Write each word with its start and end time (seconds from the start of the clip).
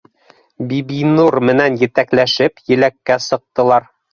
Бибинур 0.71 1.37
менән 1.49 1.77
етәкләшеп 1.83 2.65
еләккә 2.73 3.23
сыҡтылар 3.31 3.91